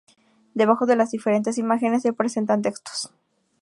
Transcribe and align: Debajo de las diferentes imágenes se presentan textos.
Debajo 0.55 0.87
de 0.87 0.95
las 0.95 1.11
diferentes 1.11 1.59
imágenes 1.59 2.01
se 2.01 2.11
presentan 2.11 2.63
textos. 2.63 3.13